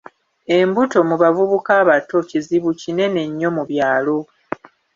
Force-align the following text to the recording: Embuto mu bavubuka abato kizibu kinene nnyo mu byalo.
Embuto 0.57 0.97
mu 1.09 1.15
bavubuka 1.21 1.71
abato 1.81 2.17
kizibu 2.29 2.69
kinene 2.81 3.21
nnyo 3.29 3.49
mu 3.55 3.63
byalo. 3.69 4.17